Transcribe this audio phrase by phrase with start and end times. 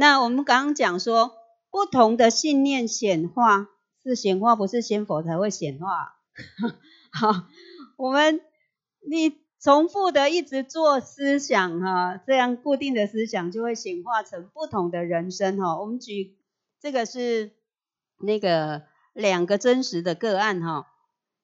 [0.00, 1.34] 那我们刚刚讲说，
[1.70, 3.68] 不同的信念显化
[4.02, 6.14] 是显化，不是仙佛才会显化。
[7.12, 7.46] 好，
[7.98, 8.40] 我们
[9.06, 15.78] 你重复的一直做思想哈，这样固定的思想就会显化成不同的人生哈。
[15.78, 16.34] 我们举
[16.80, 17.50] 这个是
[18.22, 20.86] 那个两个真实的个案哈，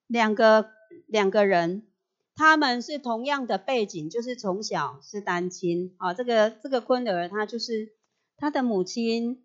[0.06, 0.70] 两个
[1.06, 1.86] 两个人，
[2.34, 6.14] 他们是同样的背景，就是从小是单亲啊。
[6.14, 7.92] 这个这个坤儿他就是
[8.36, 9.42] 他的母亲。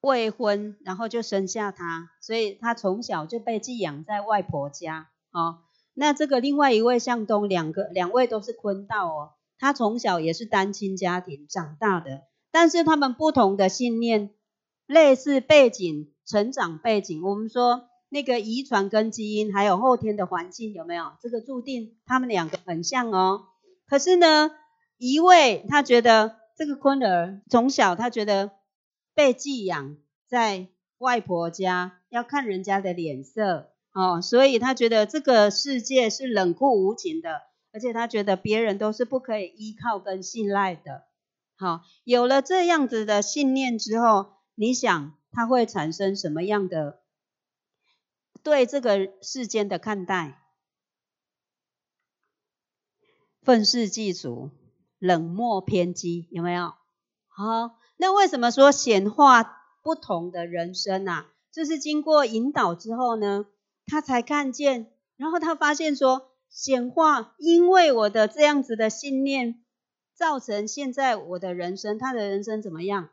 [0.00, 5.10] 未婚，然后就生下他，所以他从小就被寄养在外婆家。
[5.32, 5.58] 哦，
[5.92, 14.30] 那这个另外一位向东，两个两位都是坤道哦，他从小也是单亲家庭长大的，但是他们不同的信念、
[14.86, 21.10] 类似背景、成长背景，我们说那个遗传跟基因，还有后天的环境有没有？
[21.20, 23.46] 这个注定他们两个很像哦。
[23.88, 24.52] 可是呢，
[24.96, 28.50] 一位他觉得这个坤儿从小他觉得。
[29.14, 29.96] 被寄养
[30.28, 37.42] 在外婆家，要看人家的脸色哦，所以他觉得这个世界是冷酷无情的，
[37.72, 41.02] 而且他觉得别人都是不可以依靠跟信赖的。
[41.56, 47.00] 好，有了这样子的信念之后，你想他会产生什么样的
[48.44, 50.40] 对这个世间的看待？
[53.42, 54.52] 愤世嫉俗、
[54.98, 56.74] 冷漠偏激，有没有？
[57.28, 57.78] 好。
[58.00, 61.26] 那为什么说显化不同的人生啊？
[61.50, 63.46] 就是经过引导之后呢，
[63.86, 69.64] 他才看见，然后他发现说显化，因为我的这样子的信念，
[70.14, 73.08] 造成现在我的人生，他的人生怎么样？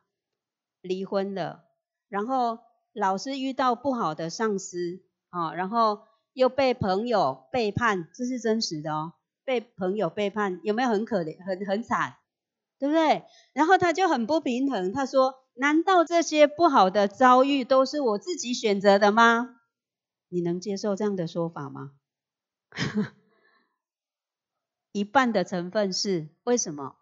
[0.81, 1.63] 离婚了，
[2.07, 2.59] 然后
[2.93, 6.01] 老是遇到不好的上司啊，然后
[6.33, 9.13] 又被朋友背叛，这是真实的哦，
[9.45, 12.15] 被朋友背叛，有没有很可怜，很很惨？
[12.77, 13.23] 对不对？
[13.53, 19.55] 然后他就很不平衡，他说：“难道这些不好的遭遇都是我自己选择的吗？”
[20.27, 21.91] 你能接受这样的说法吗？
[24.91, 26.95] 一半的成分是为什么？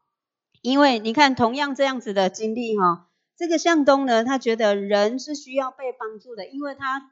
[0.62, 7.12] 因为你看，同样这样子的经历哈，这个向东呢，他觉得人是需要被帮助的，因为他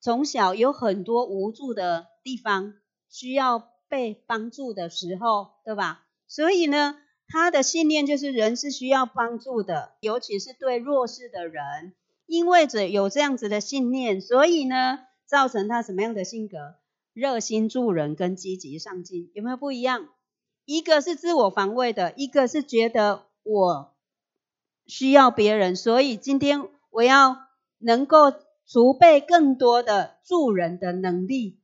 [0.00, 2.74] 从小有很多无助的地方，
[3.08, 6.06] 需要被帮助的时候，对吧？
[6.26, 6.96] 所以呢。
[7.32, 11.92] 他的信念就是人是需要帮助的，尤其是对弱势的人，
[12.26, 16.74] 因为着有这样子的信念，所以呢，造成他什么样的性格？
[17.12, 20.08] 热心助人跟积极上进，有没有不一样？
[20.64, 23.94] 一个是自我防卫的，一个是觉得我
[24.88, 27.36] 需要别人，所以今天我要
[27.78, 28.32] 能够
[28.66, 31.59] 储备更多的助人的能力。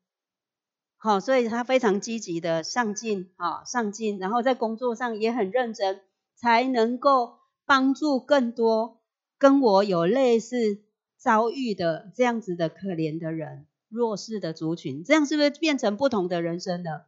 [0.99, 6.01] 好，所以他非常积极的上进，啊，上进，然后在工作上也很认真，
[6.35, 9.01] 才能够帮助更多
[9.39, 10.83] 跟我有类似
[11.17, 17.07] 遭遇的这样子的可怜的人、弱势的族群，这样是不是变成不同的人生了？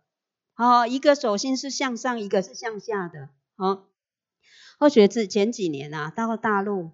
[0.53, 3.31] 好，一个手心是向上，一个是向下的。
[3.57, 3.87] 好，
[4.79, 6.91] 后学是前几年啊，到大陆，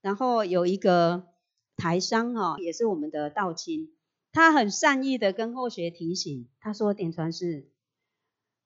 [0.00, 1.28] 然后有一个
[1.76, 3.92] 台商啊，也是我们的道亲。
[4.32, 7.68] 他很善意的跟后学提醒，他说：“点传是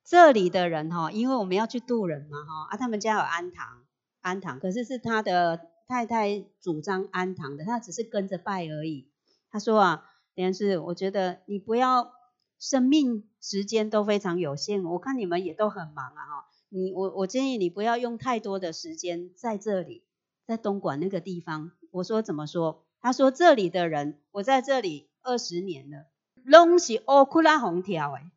[0.04, 3.84] 这里的人哈，因为我们要去渡人嘛哈，啊，他们家有安堂，
[4.20, 9.08] 安堂，可是是他的太太主张安堂的，他只是跟着拜而已。
[9.50, 12.12] 他说啊，点是我觉得你不要
[12.58, 20.04] 生命时间都非常有限，我看你们也都很忙啊哈，你我我建议你不要用太多的时间在这里，
[20.47, 21.72] 在东莞那个地方。
[21.91, 22.84] 我说怎么说？
[23.00, 26.06] 他说这里的人，我在这里。”二十年了，
[26.44, 28.30] 拢是乌库拉红条诶，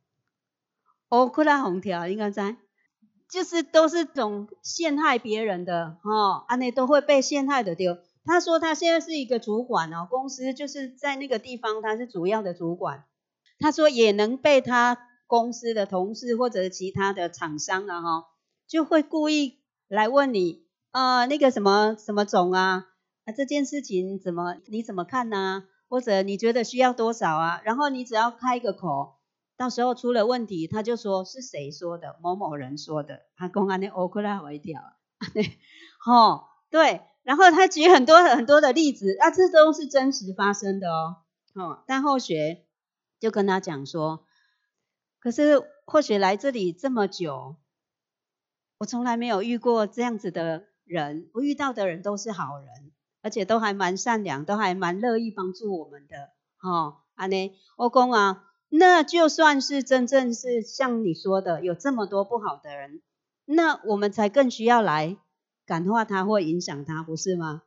[1.12, 2.56] 乌库拉红条应该在，
[3.30, 7.98] 就是都是种陷害别人的哈，安内都会被陷害的丢。
[8.24, 13.04] 他说他现在是一个主管哦，公司就是在那个地方，他是主要的主管。
[13.60, 14.98] 他说也能被他
[15.28, 18.26] 公司的同事或者其他的厂商啊哈，
[18.68, 19.60] 就会故意
[19.90, 22.88] 来问你啊那个什么什么总啊
[23.26, 25.66] 啊这件事情怎么你怎么看呢？
[25.90, 27.62] 或者你觉得需要多少啊？
[27.64, 29.16] 然后你只要开个口，
[29.56, 33.22] 到时候出了问题，他就说是谁说的，某某人说的。
[33.36, 34.82] 他公安的欧克拉一条，
[36.06, 41.16] 哦，对，然后他举很多很多的例子，啊，这都是真实发生的哦，
[41.56, 42.66] 哦，但后学
[43.20, 44.26] 就跟他讲说，
[45.20, 47.56] 可是或许来这里这么久，
[48.80, 52.87] 我从来没有遇过这样子的人，我遇到的人都是好人。
[53.28, 56.30] 而且都还蛮善良，都还蛮乐意帮助我们的，
[56.62, 63.02] 哦，安尼，我公啊，那就算是真正是像你说的，有这么多不好的人，
[63.44, 65.18] 那我们才更需要来
[65.66, 67.64] 感化他或影响他，不是吗？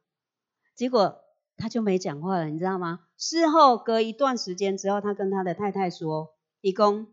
[0.74, 1.20] 结果
[1.58, 3.00] 他就没讲话了，你知道吗？
[3.18, 6.30] 事后隔一段时间之后，他跟他的太太说
[6.62, 7.08] ：“一公，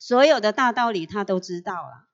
[0.00, 2.08] 所有的大道理他都知道了，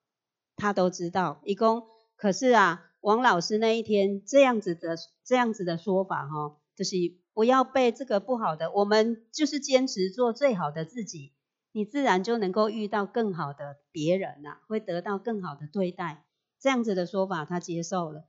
[0.55, 1.41] 他都知道。
[1.45, 6.97] 一公，可是啊，王老师那一天这样子的这样子的说法哈，就是
[7.35, 11.33] 不要被这个不好的，我们就是坚持做最好的自己，
[11.71, 16.25] 你自然就能够遇到更好的别人呐，会得到更好的对待。
[16.59, 18.25] 这样子的说法他接受了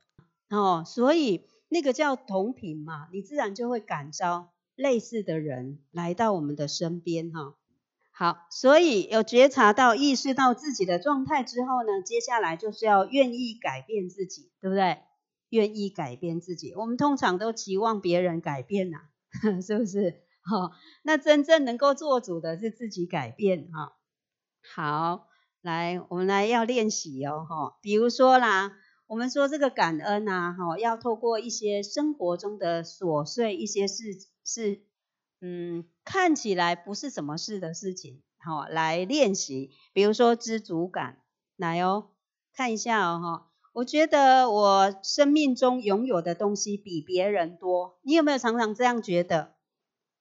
[0.51, 7.55] 哦，所以那个叫同频嘛，你自然就会感召类似的人来到我们的身边哈。
[8.17, 14.97] 好，所以有觉察到、意识到自己的状态之后呢，接下来就是要愿意改变自己，对不对？
[15.49, 18.97] 愿意改变自己，我们通常都期望别人改变呐，
[19.61, 20.23] 是不是？
[20.41, 20.71] 哈，
[21.03, 23.93] 那真正能够做主的是自己改变哈。
[24.73, 25.27] 好，
[25.61, 28.71] 来，我们来要练习哦，哈，比如说啦，
[29.05, 34.03] 我们说这个感恩呐，哈，要透过一些生活中的琐碎一些事
[34.43, 34.81] 事。
[35.39, 39.71] 嗯，看起来不是什么事的事情，好来练习。
[39.91, 41.17] 比如说知足感，
[41.57, 42.11] 来哦，
[42.53, 43.51] 看一下哦哈。
[43.73, 49.55] 我觉得我生命中拥有的东西比别人多，你有没有常常这样觉得？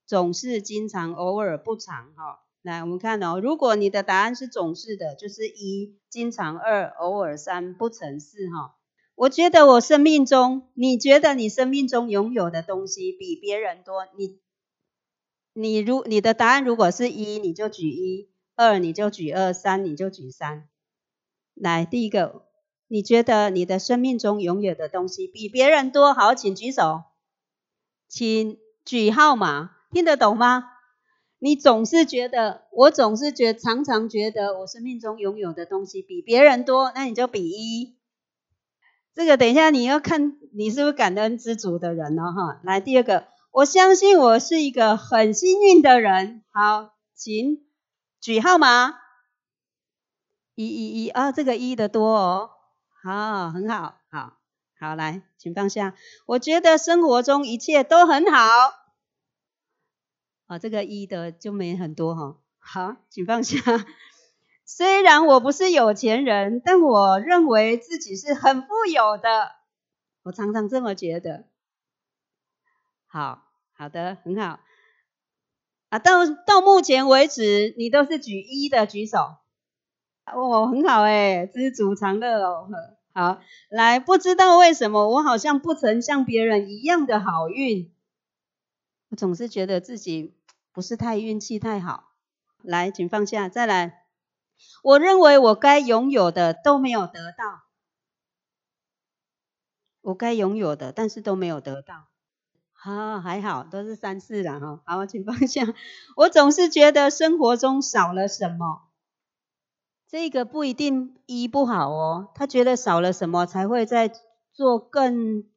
[0.05, 2.41] 总是、经常、偶尔、不常哈。
[2.63, 8.75] 来，我们看哦，如果你的答案是总是的，就是一、经常二、偶尔三、不成四哈。
[9.15, 14.41] 我觉得我生命中，你觉得你生命中拥有的东西比别人多，你。
[15.59, 20.69] 你如你的答案如果是一，你就举一；二你就举二；三你就举三。
[21.55, 22.43] 来，第一个，
[22.89, 26.13] 你觉得你的生命中拥有的东西比别人多？
[26.13, 27.05] 好，请举手，
[28.07, 30.65] 请举号码，听得懂吗？
[31.39, 37.97] 你总是觉得，我总是觉，常常觉得我生命中拥有的东西比别人多，那你就比一。
[39.15, 42.61] 这个等一下你要看你是不是感恩知足的人哦，哈。
[42.63, 43.29] 来，第二个。
[43.57, 46.45] 我相信我是一个很幸运的人。
[46.53, 47.67] 好，请
[48.21, 48.99] 举号码。
[50.55, 52.51] 一一一啊，这个一的多哦。
[53.03, 54.37] 好，很好，好，
[54.79, 55.95] 好来，请放下。
[56.27, 58.39] 我觉得生活中一切都很好。
[60.49, 62.37] 啊，这个一的就没很多哈。
[62.59, 63.59] 好，请放下。
[64.67, 69.53] 虽然我不是有钱人，但我认为自己是很富有的。
[70.25, 71.47] 我常常这么觉得。
[73.07, 73.46] 好。
[73.77, 74.61] 好的，很好。
[75.91, 79.37] 啊，到到目前为止，你都是举一的，举手。
[80.25, 82.69] 哦，很好哎，知足常乐哦。
[83.13, 87.93] 好，来，不知道为什么，我好像不曾像别人一样的好运。
[89.11, 90.35] 我总是觉得自己
[90.73, 92.13] 不是太运气太好。
[92.63, 94.05] 来，请放下，再来。
[94.83, 97.65] 我认为我该拥有的都没有得到，
[100.01, 102.09] 我该拥有的，但是都没有得到。
[102.87, 104.81] 啊，还好，都是三四了哈。
[104.87, 105.75] 好，请放下。
[106.15, 108.83] 我总是觉得生活中少了什么，
[110.07, 112.29] 这个不一定一不好哦。
[112.37, 114.13] 他觉得少了什么，才会在
[114.53, 115.51] 做更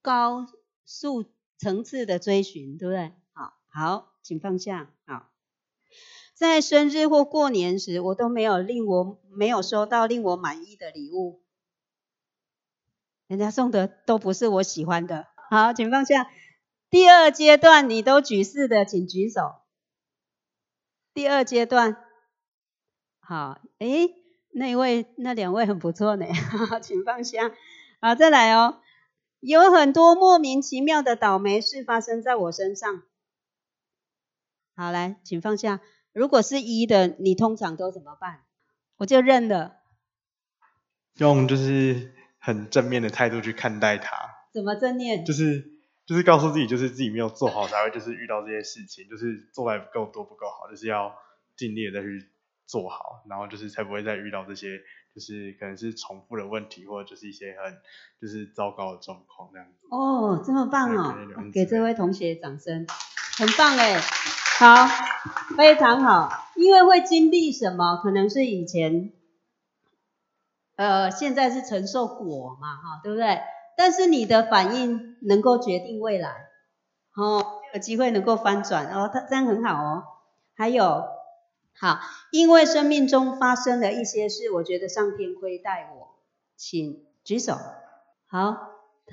[0.00, 0.46] 高
[0.86, 1.26] 速
[1.58, 3.12] 层次的追寻，对不对？
[3.34, 4.90] 好，好，请放下。
[5.04, 5.28] 好，
[6.32, 11.42] 在生日或过年时，我都没有令我没有收到令我满意的礼物，
[13.26, 15.26] 人家送的都不是我喜欢的。
[15.50, 16.30] 好，请放下。
[16.90, 19.56] 第二阶段你都举四的，请举手。
[21.14, 21.96] 第二阶段，
[23.20, 24.14] 好，诶，
[24.52, 26.26] 那位那两位很不错呢，
[26.82, 27.50] 请放下。
[28.00, 28.80] 好，再来哦。
[29.40, 33.02] 有很多莫名其妙的倒霉事发生在我身上。
[34.76, 35.80] 好，来，请放下。
[36.12, 38.44] 如果是一的，你通常都怎么办？
[38.96, 39.76] 我就认了。
[41.14, 44.37] 用就是很正面的态度去看待它。
[44.58, 45.24] 怎么正念？
[45.24, 45.70] 就是
[46.04, 51.14] 就是告诉自己，就是自己没有做好才会就是遇到这些事情，就是做的不够多不够好，就是要
[51.56, 52.28] 尽力的再去
[52.66, 54.80] 做好，然后就是才不会再遇到这些
[55.14, 57.78] 就是可能是重复的问题，或者就是一些很
[58.20, 59.86] 就是糟糕的状况这样子。
[59.90, 61.14] 哦，这么棒哦！
[61.52, 62.86] 给这位同学掌声，
[63.38, 64.00] 很棒哎，
[64.58, 64.86] 好，
[65.56, 69.12] 非常好，因为会经历什么，可能是以前，
[70.76, 73.40] 呃，现在是承受果嘛，哈，对不对？
[73.78, 76.48] 但是你的反应能够决定未来，
[77.14, 80.02] 哦，有机会能够翻转哦，他这样很好哦。
[80.56, 81.04] 还有，
[81.78, 82.00] 好，
[82.32, 86.08] 因为生命中发生了一些事，我觉得上天亏待我，
[86.56, 87.56] 请举手。
[88.26, 88.56] 好，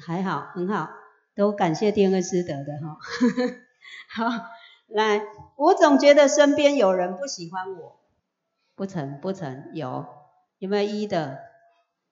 [0.03, 0.89] 还好，很好，
[1.35, 2.97] 都感谢天恩师德的哈。
[4.09, 4.45] 好，
[4.87, 5.21] 来，
[5.57, 7.99] 我总觉得身边有人不喜欢我，
[8.73, 10.07] 不成不成，有
[10.57, 11.44] 有没有一的？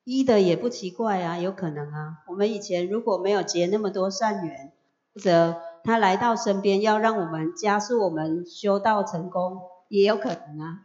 [0.04, 2.18] 一的也不奇怪啊，有可能啊。
[2.28, 4.72] 我们以前如果没有结那么多善缘，
[5.14, 10.82] 或者他来到身边要让我们加速我们修道成功，也有可能啊。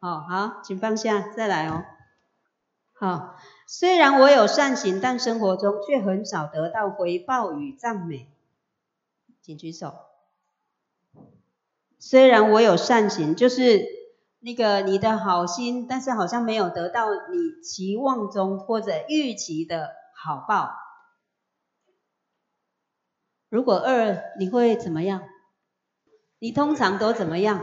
[0.00, 1.84] 好，好，请放下，再来哦。
[2.92, 8.28] 好，虽然我有善行，但生活中却很少得到回报与赞美。
[9.42, 9.94] 请举手。
[11.98, 13.84] 虽然我有善行，就是
[14.46, 20.70] 那个你的好心，但是好像没有得到你期望中或者预期的好报。
[23.48, 25.22] 如果二，你会怎么样？
[26.38, 27.60] 你通常都怎么样？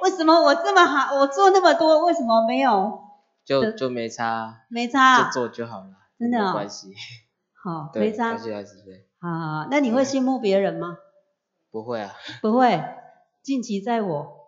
[0.00, 3.02] 为什么我这么好，我做那么多，为什么没有？
[3.44, 6.94] 就就没差，没差，就做就好了，真的没关系。
[7.62, 8.38] 好，没差关。
[8.38, 10.96] 系还是对，好那你会羡慕别人吗？
[11.70, 12.82] 不会啊，不会，
[13.42, 14.39] 尽其在我，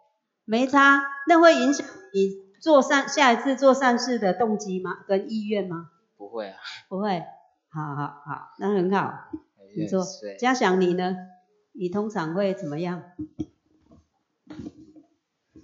[0.44, 1.02] 没差。
[1.28, 5.04] 那会影响你做善下一次做善事的动机吗？
[5.06, 5.90] 跟意愿吗？
[6.16, 6.56] 不会啊，
[6.88, 7.22] 不会。
[7.68, 9.30] 好好好，那很好。
[9.75, 11.16] 你做对，嘉祥你呢？
[11.72, 13.02] 你通常会怎么样？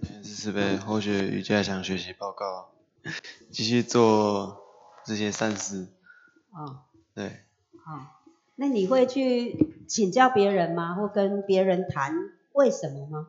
[0.01, 2.71] 是慈悲后学瑜伽想学习报告，
[3.51, 4.63] 继续做
[5.05, 5.87] 这些善事。
[6.51, 7.43] 哦，对，
[7.85, 8.23] 好，
[8.55, 10.95] 那你会去请教别人吗？
[10.95, 12.15] 或跟别人谈
[12.53, 13.27] 为什么吗？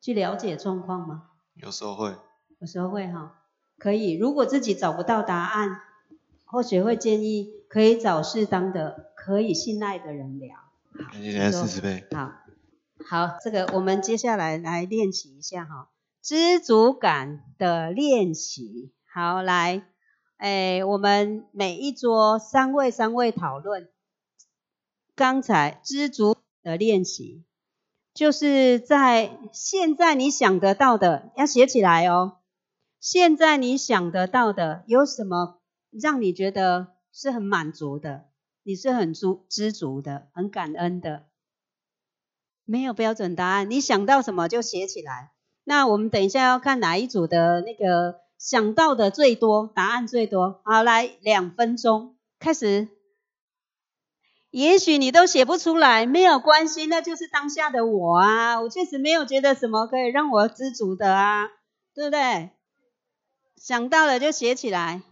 [0.00, 1.30] 去了解状况吗？
[1.54, 2.14] 有时候会。
[2.58, 3.42] 有时候会哈，
[3.78, 4.16] 可以。
[4.16, 5.80] 如果自己找不到答案，
[6.44, 10.56] 或许会建议可以找适当的、可以信赖的人聊。
[11.10, 12.04] 感谢大家四十倍。
[12.10, 12.32] 好，
[13.06, 15.88] 好，这个我们接下来来练习一下哈，
[16.20, 18.92] 知足感的练习。
[19.12, 19.86] 好，来，
[20.36, 23.88] 哎，我们每一桌三位三位讨论
[25.14, 27.44] 刚才知足的练习，
[28.12, 32.38] 就是在现在你想得到的要写起来哦。
[32.98, 38.26] 现在你想得到的有什么让你觉得是很满足的？
[38.62, 41.24] 你是很足知足的，很感恩的？
[42.64, 45.32] 没有标准答案，你想到什么就写起来。
[45.64, 50.60] 那我们等一下要看哪一组的那个想到的最多，答案最多。
[50.64, 52.88] 好，来两分钟开始。
[54.50, 58.60] 也许你都写不出来，没有关系，那就是当下的我啊。
[58.60, 61.48] 我确实没有觉得什么可以让我知足的啊，
[61.94, 62.50] 对不对？
[63.56, 65.02] 想到了就写起来。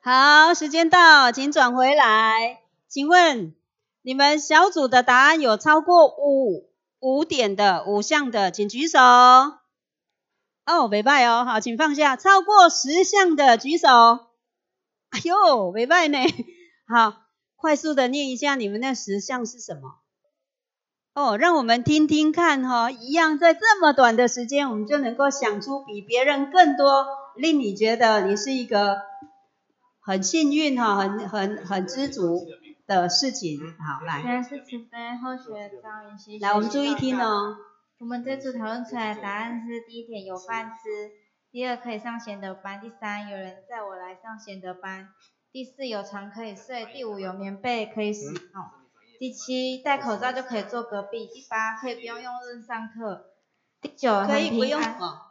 [0.00, 2.60] 好，时间到，请转回来。
[2.88, 3.54] 请问
[4.02, 6.70] 你们小组的答案有超过五
[7.00, 8.98] 五点的五项的，请举手。
[9.00, 12.16] 哦，没拜哦，好，请放下。
[12.16, 13.88] 超过十项的举手。
[15.10, 16.18] 哎呦，没拜呢。
[16.86, 17.14] 好，
[17.58, 19.98] 快速的念一下你们那十项是什么？
[21.12, 29.02] 哦，让我们听听看哈、哦，一样在这么短的时间，我们就能够想出比别人更多，令你觉得你是一个
[30.00, 32.46] 很幸运哈、很很很知足
[32.86, 33.58] 的事情。
[33.58, 36.38] 好，来，原来是慈悲后学张云熙。
[36.38, 37.18] 来，我们注意听。
[37.18, 37.56] 哦。
[37.98, 41.10] 我们这组讨论出来的答案是：第一点有饭吃，
[41.50, 45.08] 第二可以上贤德班，第三有人载我来上贤德班，
[45.58, 48.64] 第四有床可以睡，第五有棉被可以使用，
[49.18, 53.24] 第七戴口罩就可以坐隔壁，第八可以不用用润上课，
[53.80, 54.80] 第九可以不用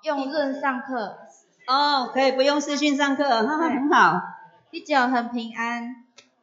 [0.04, 1.20] 用润上课，
[1.68, 4.22] 哦，可以不用视讯上课，哈哈，很好，
[4.70, 5.96] 第九很平安，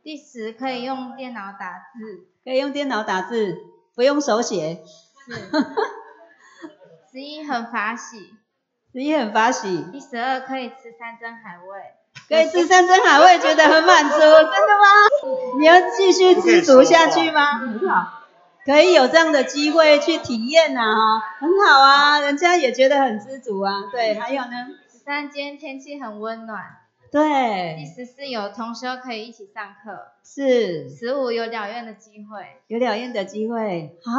[0.02, 3.54] 第十可以用电脑打字，可以用电脑打字，
[3.94, 4.82] 不用手写，
[5.26, 5.32] 是，
[7.12, 8.32] 十一很法喜，
[8.94, 11.96] 十一很发喜，第十二可以吃山珍海味。
[12.28, 14.86] 可以吃山珍海味，觉得很满足，真的吗？
[15.60, 17.58] 你要继续知足下去吗？
[17.58, 18.22] 很好，
[18.64, 23.72] 可以有这样的机会去体验呐，哈，很好啊，人家也觉得很知足啊。
[23.92, 24.50] 对，还有呢？
[24.90, 26.62] 十三今天天气很温暖。
[27.12, 30.08] 对第，十四有同修可以一起上课。
[30.24, 32.44] 是十五有了院的机会。
[32.66, 34.12] 有了院的机会，好，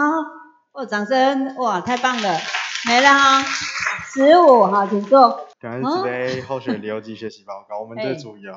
[0.71, 2.37] 哦，掌声，哇，太棒了，
[2.87, 3.41] 没了哈，
[4.13, 5.47] 十五，哈，请坐。
[5.59, 7.79] 感恩慈悲后学留级学习报告。
[7.81, 8.53] 我们这组有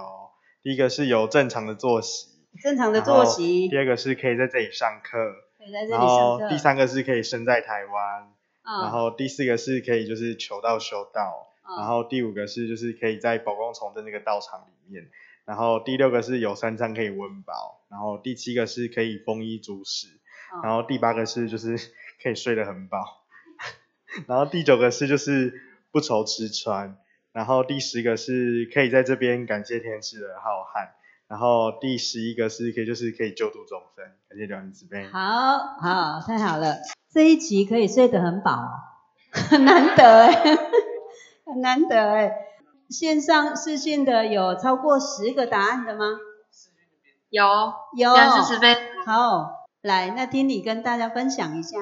[0.63, 2.29] 第一个是有正常的作息，
[2.63, 5.19] 正常的作息，第二个是可以在这里上课，
[5.57, 6.49] 可以在这然里上课。
[6.51, 8.31] 第三个是可以生在台湾，
[8.65, 15.09] 嗯，然后第四个是可以就是求道修道，嗯然后第五个是就是可以在宝光崇的那个道场里面，
[15.47, 20.09] 然后第六个是有三餐可以温饱，然后第七个是可以丰衣足食，
[20.55, 21.79] 嗯然后第八个是就是
[22.23, 22.99] 可以睡得很饱，
[24.27, 25.61] 然后第九个是就是
[25.91, 26.97] 不愁吃穿，
[27.33, 30.89] 然后第十个是可以在这边感谢天师的浩瀚，
[31.29, 35.07] 然后第十一个是可以就是可以救度众生，感谢两人慈悲。
[35.09, 36.77] 好好，太好了，
[37.13, 38.69] 这一集可以睡得很饱，
[39.31, 40.57] 很 难得哎，
[41.45, 42.33] 很 难得哎。
[42.89, 46.07] 线上试训的有超过十个答案的吗？
[47.29, 47.45] 有，
[47.95, 48.15] 有。
[48.17, 48.75] 现在是十分。
[49.05, 51.77] 好，来，那听你跟大家分享一下。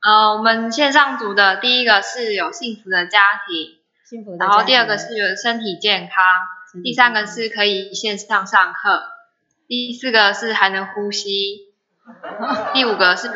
[0.00, 6.24] 呃，我们线上组的第一个是有幸福的家庭，幸福的然后第二个是有身体健康，
[6.84, 9.02] 第三个是可以线上上课，
[9.66, 11.72] 第四个是还能呼吸，
[12.74, 13.32] 第五个是有，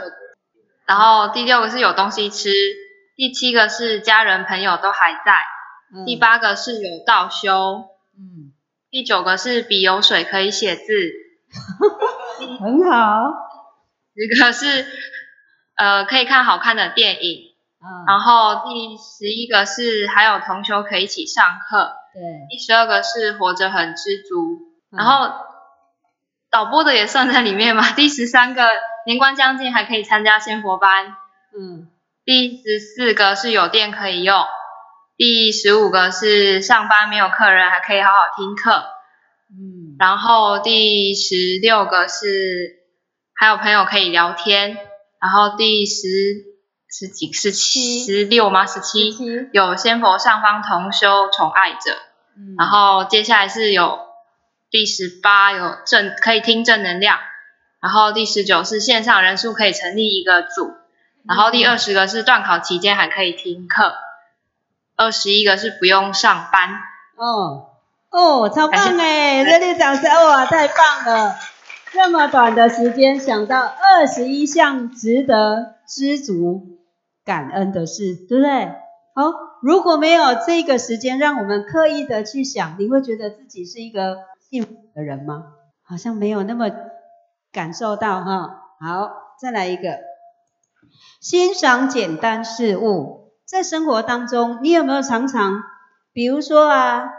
[0.87, 2.51] 然后第六个是有东西吃，
[3.17, 5.33] 第七个是家人朋友都还在，
[5.95, 8.53] 嗯第八个是有道修，嗯，
[8.89, 10.85] 第九个是笔有水可以写字，
[12.61, 13.51] 很好。
[14.15, 14.85] 一个是
[15.83, 22.23] 呃可以看好看的电影，嗯，然后第十一个是还有同修可以一起上课，对。
[22.49, 24.61] 第十二个是活着很知足，
[24.93, 24.97] 嗯。
[24.99, 25.35] 然后
[26.53, 27.91] 导播的也算在里面嘛。
[27.97, 28.63] 第十三个
[29.07, 31.17] 年关将近还可以参加仙佛班，
[31.59, 31.89] 嗯。
[32.25, 34.45] 第十四个是有电可以用，
[35.17, 38.85] 第十五个是上班没有客人还可以好好听课，
[39.51, 39.97] 嗯。
[39.99, 42.85] 然后第十六个是
[43.35, 44.79] 还有朋友可以聊天，
[45.23, 46.09] 然后第十
[46.91, 48.67] 十几十七十六吗？
[48.67, 51.97] 十七七，有仙佛上方同修宠爱者，
[52.37, 54.01] 嗯然后接下来是有
[54.69, 57.21] 第十八有正可以听正能量，
[57.81, 60.75] 然后第十九是线上人数可以成立一个组，
[61.25, 63.95] 然后第二十个是断考期间还可以听课，
[64.97, 66.69] 二十一个是不用上班，
[67.17, 67.69] 哦
[68.11, 69.45] 哦，超棒哎！
[69.45, 71.37] 热烈掌声哇，太棒了！
[71.93, 76.79] 这么短的时间想到二十一项值得知足
[77.23, 78.67] 感恩的事，对不对？
[79.15, 79.31] 好，
[79.61, 85.45] 如果没有这个时间让我们刻意的去想，你会觉得自己是一个幸福的人吗？
[85.83, 86.71] 好像没有那么
[87.53, 88.63] 感受到哈。
[88.81, 89.99] 好，再来一个，
[91.21, 93.35] 欣赏简单事物。
[93.45, 95.63] 在生活当中，你有没有常常，
[96.15, 97.11] 比如说啊，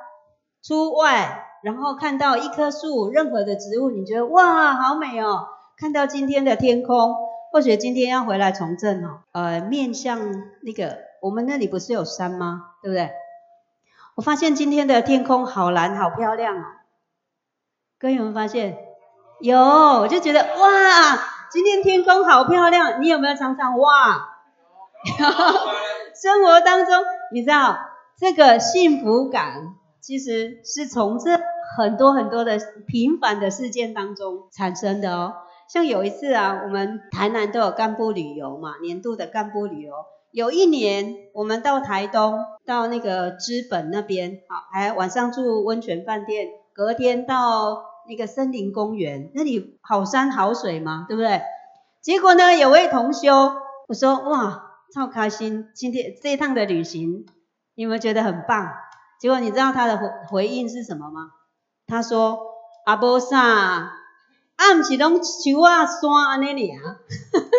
[0.64, 5.48] 出外，然后看到一棵树，任何的植物，你觉得哇，好美哦。
[5.78, 7.16] 看到今天的天空，
[7.52, 10.20] 或许今天要回来从政哦，呃，面向
[10.62, 12.72] 那个我们那里不是有山吗？
[12.82, 13.12] 对不对？
[14.16, 16.64] 我发现今天的天空好蓝，好漂亮哦。
[17.98, 18.78] 各位有没有发现？
[19.40, 23.02] 有，我就觉得哇，今天天空好漂亮。
[23.02, 24.30] 你有没有常常哇？
[26.22, 26.94] 生活当中，
[27.34, 27.78] 你知道
[28.18, 31.32] 这个幸福感，其实是从这
[31.78, 32.58] 很多很多的
[32.88, 35.34] 平凡的事件当中产生的哦。
[35.72, 39.94] 像有一次啊，我们台南都有干部旅游嘛，年度的干部旅游。
[40.32, 51.42] 有一年我们到台东，到那个知本那边，好，还晚上住温泉饭店，隔天到那个森林公园，那里好山好水嘛，对不对？
[52.02, 53.32] 结果呢，有位同修，
[53.88, 57.26] 我说哇，超开心，今天这一趟的旅行，
[57.76, 58.74] 你有没有觉得很棒？
[59.20, 61.30] 结果你知道他的回回应是什么吗？
[61.94, 62.40] 他说
[62.86, 63.92] 阿波萨，啊，
[64.76, 66.98] 不是拢树啊山安尼尔。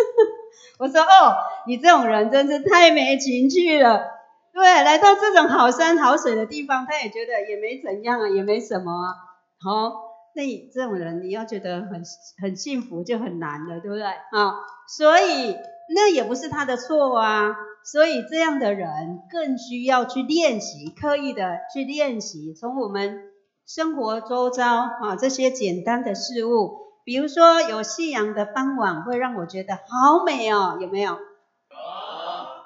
[0.81, 1.37] 我说哦，
[1.68, 4.11] 你这种人真是太没情趣了。
[4.53, 9.14] 对，来到这种好山好水的地方，他也觉得也没怎样啊，也没什么啊。
[9.61, 9.92] 好、
[10.35, 12.03] 那你这种人，你要觉得很
[12.42, 14.03] 很幸福就很难了，对不对？
[14.05, 14.55] 啊、
[14.88, 15.57] 所以
[15.94, 17.55] 那也不是他的错啊。
[17.85, 23.20] 所以这样的人更需要去练习，刻意的去练习，从我们
[23.66, 31.16] 生活周遭啊这些简单的事物，比如说有夕阳的傍晚，会让我觉得好美哦，有没有？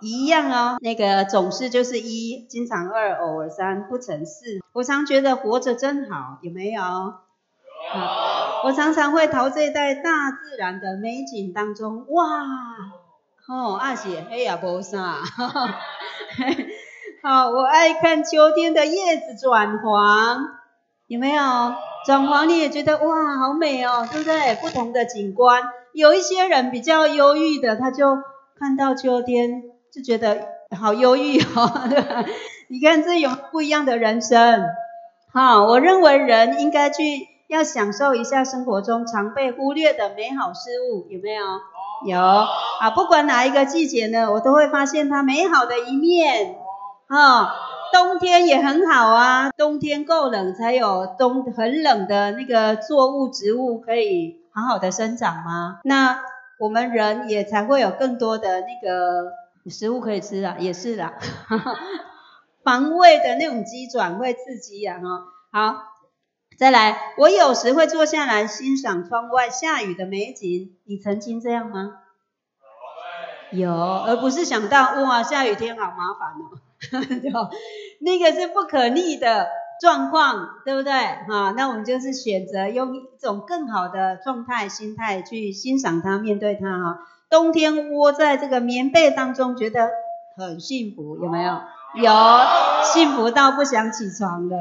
[0.00, 4.58] 一样哦，那个总是就是一，经常二，偶尔三，不成四。
[4.72, 6.82] 我常觉得活着真好，有没有？
[6.82, 7.22] 好，
[8.64, 12.24] 我常常会陶醉在大自然的美景当中，哇，
[13.46, 15.20] 哦，阿是黑也无啥，
[17.22, 20.58] 好，我爱看秋天的叶子转黄，
[21.09, 21.42] 有没有？
[22.07, 24.55] 转黄你也觉得哇，好美哦，对不对？
[24.62, 28.16] 不同的景观，有一些人比较忧郁的，他就
[28.59, 30.47] 看到秋天就觉得
[30.79, 32.25] 好忧郁哦，对吧？
[32.68, 34.64] 你看这有不一样的人生。
[35.33, 41.44] 好，我认为人应该去要享受一下生活中常被忽略的美好事物，有没有？
[42.07, 46.57] 有啊，不管哪一个季节呢，我都会发现它美好的一面。
[47.09, 47.55] 啊、
[47.92, 55.81] 冬天也很好啊，冬天够冷才有冬很冷的那个作物植物可以好好的生长吗？
[55.85, 56.20] 那
[56.59, 61.14] 我们人也才会有更多的那个食物可以吃啊，也是啦。
[62.64, 65.24] 防卫的那种机转会刺激呀、哈。
[65.51, 65.83] 好，
[66.59, 72.01] 再来，我有时会坐下来欣赏窗外下雨的美景，你曾经这样吗？
[73.51, 76.59] 有，而不是想到哇，下雨天好麻烦哦。
[77.23, 77.31] 就
[78.01, 79.49] 那个是不可逆的
[79.81, 80.93] 状况，对不对？
[80.93, 86.99] 哈，那我们就是选择用一种更好的状态、心态去欣赏它、面对它哈。
[87.31, 89.91] 冬天窝在这个棉被当中，觉得
[90.37, 91.61] 很幸福，有没有？
[91.95, 92.12] 有，
[92.85, 94.57] 幸福到不想起床的。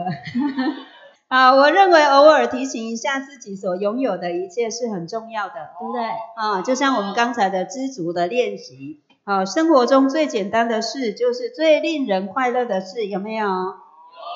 [1.27, 6.01] 啊，我认为偶尔提醒一下自己所拥有的一切是很重要的，对不对？
[6.35, 9.01] 啊，就像我们刚才的知足的练习。
[9.27, 13.45] 好，生活中最简单的事就是最令人快乐的事，有没有？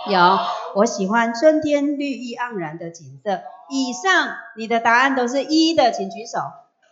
[0.10, 0.38] 有。
[0.76, 3.40] 我喜欢春天绿意盎然的景色。
[3.70, 6.40] 以上你的答案都是一的，请举手。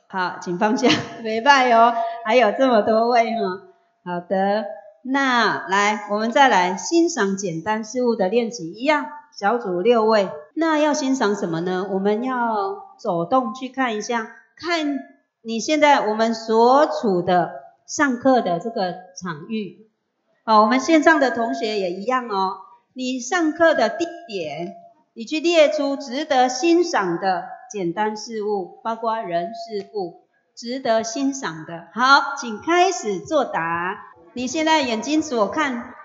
[0.08, 0.88] 好，请放下，
[1.22, 1.94] 没拜哦。
[2.24, 3.64] 还有这么多位哈。
[4.06, 4.64] 好的，
[5.02, 9.08] 那来，我们再来欣赏简单事物的练习，一样，
[9.38, 10.30] 小组六位。
[10.54, 11.86] 那要欣赏什么呢？
[11.92, 15.00] 我们要走动去看一下，看
[15.42, 17.68] 你现在我们所处的。
[17.90, 19.88] 上课的这个场域，
[20.46, 22.58] 好，我们线上的同学也一样哦。
[22.94, 24.76] 你上课的地点，
[25.16, 30.22] 你去列出值得欣赏的简单事物，包括人事物，
[30.56, 31.88] 值得欣赏的。
[31.92, 33.98] 好，请开始作答。
[34.34, 35.96] 你现在眼睛所看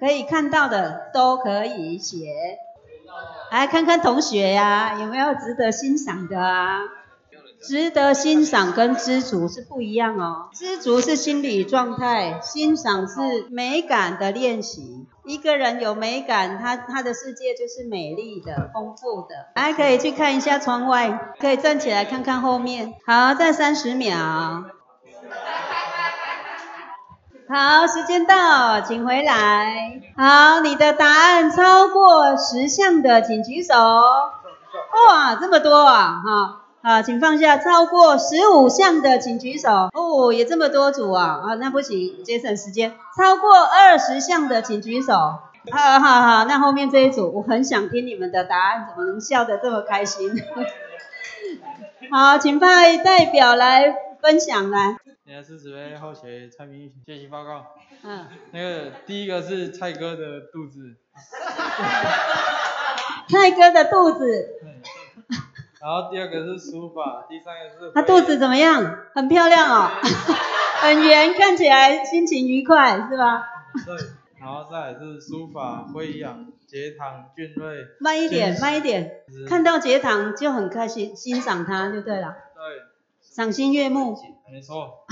[0.00, 2.26] 可以看到的都可以写。
[3.50, 6.80] 来看看同学呀，有没有值得欣赏的啊？
[7.60, 15.06] 值得欣赏跟知足是不一样哦，知足是心理状态，欣赏是美感的练习。
[15.24, 19.48] 一个人有美感，他他的世界就是美丽的、丰富的。
[19.56, 22.94] 还可以去看一下窗外，可以站起来看看后面。
[23.04, 24.16] 好，再三十秒。
[27.50, 30.00] 好，时间到，请回来。
[30.16, 33.74] 好，你的答案超过十项的，请举手。
[33.74, 36.64] 哇，这么多啊，哈。
[36.80, 37.58] 啊，请放下。
[37.58, 39.90] 超过十五项的，请举手。
[39.92, 42.94] 哦，也这么多组啊，啊，那不行，节省时间。
[43.16, 45.12] 超过二十项的，请举手。
[45.70, 50.30] 好好好，那后面这一组，我很想听你们的答案，怎么能笑得这么开心？
[52.10, 54.96] 好，请派代表来分享来。
[55.26, 57.66] 现在是准备后学蔡明学习报告。
[58.02, 58.26] 嗯。
[58.52, 60.96] 那个第一个是蔡哥的肚子。
[63.28, 64.54] 蔡哥的肚子。
[65.80, 67.92] 然后第二个是书法，第三个是。
[67.94, 68.98] 他肚子怎么样？
[69.14, 69.88] 很漂亮哦，
[70.82, 73.46] 很圆，看起来心情愉快，是吧？
[73.86, 73.96] 对，
[74.40, 77.86] 然后再来是书法，飞扬、节堂、俊瑞。
[78.00, 79.20] 慢一点，慢一点。
[79.48, 82.34] 看到节堂就很开心，欣赏他就对了。
[82.54, 82.82] 对。
[83.20, 84.16] 赏心悦目。
[84.50, 85.06] 没错。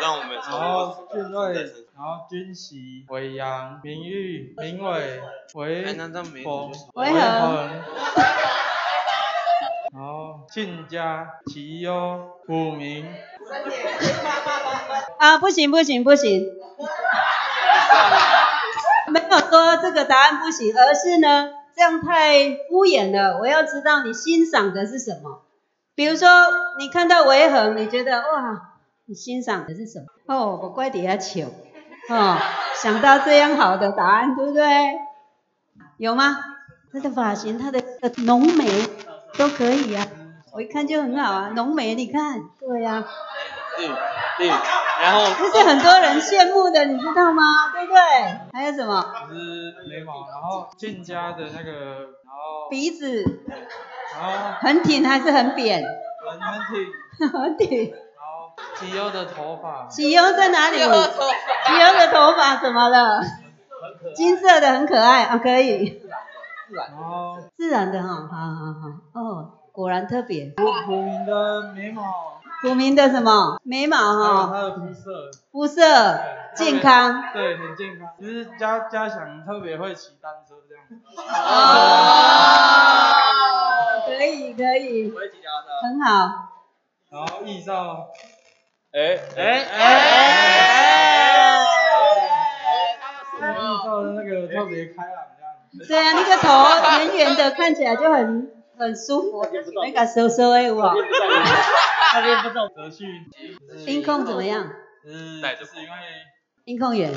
[0.00, 0.30] 让我们。
[0.34, 5.20] 然后俊瑞，然后军旗、伟阳、明玉、明伟、
[5.54, 5.84] 维
[6.44, 7.70] 宏、维恒。
[10.56, 13.04] 好，庆家、齐优、古明。
[15.18, 16.44] 啊，不行不行不行，
[19.12, 23.36] 没有说这个答案不行，而是呢，这样太敷衍了。
[23.38, 25.42] 我要知道你欣赏的是什么。
[25.94, 26.26] 比如说，
[26.78, 30.06] 你看到维恒，你觉得哇，你欣赏的是什么？
[30.34, 31.52] 哦，我怪底下糗，
[32.08, 32.38] 哦，
[32.82, 34.64] 想到这样好的答案，对不对？
[35.98, 36.38] 有吗？
[36.94, 37.82] 他的发型，他的
[38.24, 38.64] 浓眉。
[39.38, 40.06] 都可以呀，
[40.56, 43.04] 我一看就很好啊，浓眉，你看，对呀，
[43.76, 43.86] 对
[44.38, 47.42] 对，然后这是很多人羡慕的，你知道吗？
[47.74, 47.98] 对不对？
[48.54, 49.04] 还有什么？
[49.28, 51.72] 就是眉毛，然后俊家的那个，
[52.24, 53.22] 然后鼻子，
[54.18, 55.84] 然后很挺还是很扁？
[56.26, 56.58] 很很
[57.18, 57.90] 挺， 很挺。
[57.90, 60.78] 然后吉优的头发，吉优在哪里？
[60.78, 60.88] 吉优
[61.98, 63.20] 的头发怎么了？
[64.14, 66.00] 金色的很可爱啊，可以。
[66.98, 70.54] 哦，自然的哈，好好好，哦，果然特别。
[70.56, 73.60] 古古明的眉毛，古明的什么？
[73.62, 74.46] 眉毛哈。
[74.50, 75.30] 还有肤色。
[75.52, 75.82] 肤色
[76.54, 77.24] 健康。
[77.34, 78.08] 对，很健康。
[78.18, 80.82] 其实嘉嘉祥特别会骑单车这样。
[81.28, 81.60] 哦，
[84.06, 85.10] 可以可以。
[85.10, 85.68] 会骑单车。
[85.82, 86.10] 很好。
[87.10, 88.08] 然后易少。
[88.94, 89.84] 哎哎哎！
[93.36, 93.40] 易
[93.84, 95.16] 少的那个特别开朗。
[95.86, 96.48] 对啊，那个头
[97.04, 99.46] 圆圆的，看起来就很很舒服，
[99.84, 100.94] 那个收收的有啊。
[102.14, 103.08] 那边不懂德训。
[103.86, 104.70] 音控怎么样？
[105.04, 105.88] 嗯，就是因为
[106.64, 107.12] 音控员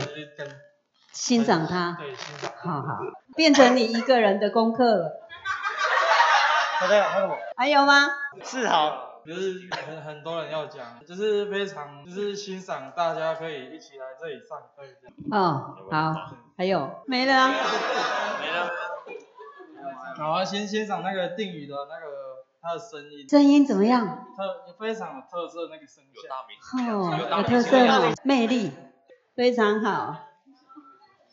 [1.12, 3.00] 欣赏他，对欣赏，好好，
[3.36, 5.22] 变成你一个人的功课了。
[6.80, 8.08] 好的，还有还有吗？
[8.44, 15.44] 是好，就是很很多人要讲，就是非常就是欣赏大家可以一起来这里上课这样。
[15.44, 16.14] 哦，好。
[16.58, 17.48] 还有没了？
[17.48, 18.70] 没了。
[20.20, 23.28] 好啊，先欣赏那个定语的那个他的声音。
[23.30, 24.28] 声音怎么样？
[24.36, 26.94] 特非常有特色那个声线。
[26.94, 28.72] 哦，有特色哦，魅力，
[29.36, 30.18] 非常好。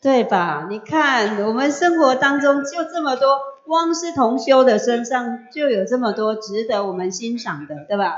[0.01, 0.67] 对吧？
[0.69, 8.15] 你看我们生活当中就这么多，光是同修的身上就有这么多值得我们欣赏的，对吧？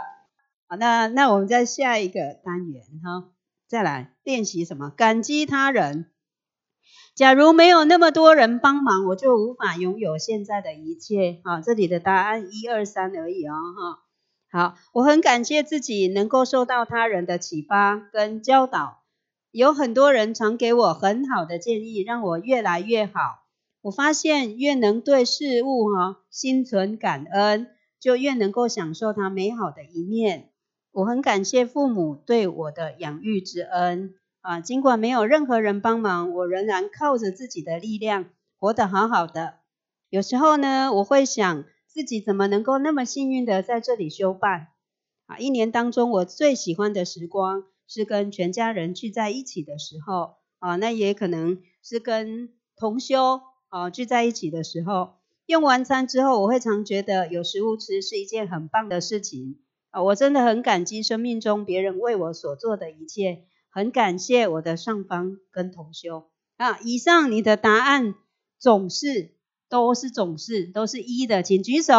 [0.67, 3.29] 好，那那我们再下一个单元哈，
[3.67, 4.91] 再来练习什么？
[4.91, 6.11] 感激他人。
[7.19, 11.41] 假如没有那么多人帮忙，我就无法拥有现在的一切。
[11.43, 13.99] 好，这里的答案一二三而已哦，哈。
[14.49, 19.01] 好，我很感谢自己能够受到他人的启发跟教导，
[19.51, 23.11] 有很多人常给我很好的建议，让我越来越好。
[23.81, 27.67] 我发现越能对事物哈心存感恩，
[27.99, 30.51] 就越能够享受它美好的一面。
[30.93, 34.15] 我很感谢父母对我的养育之恩。
[34.41, 39.55] 啊，尽管没有任何人帮忙，我仍然靠着自己的力量活得好好的。
[40.09, 44.69] 有时候呢，我会想自己怎么能够那么幸运的在这里休办
[45.27, 45.37] 啊？
[45.37, 55.15] 一年当中我最喜欢的时光是跟全家人聚在一起的时候啊，那也可能是跟同修啊聚在一起的时候。
[55.45, 60.01] 用完餐之后，我会常觉得有食物吃是一件很棒的事情啊！
[60.03, 63.48] 我真的很感激生命中别人为我所做的一切。
[63.69, 66.79] 很感谢我的上方跟同修啊！
[66.79, 68.15] 以上你的答案
[68.57, 69.35] 总是
[69.69, 71.93] 都是总是都是一的，请举手。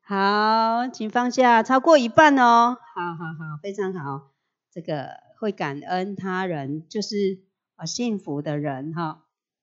[0.00, 2.76] 好，请放下，超过一半哦。
[2.94, 4.32] 好好好，非常好。
[4.72, 7.42] 这个会感恩他人，就是
[7.76, 9.21] 啊幸福的人哈。